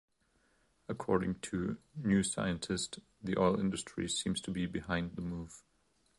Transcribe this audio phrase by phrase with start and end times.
[0.89, 5.61] According to "New Scientist", "The oil industry seems to be behind the move.